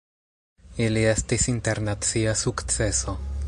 [0.85, 3.19] Ili estis internacia sukceso.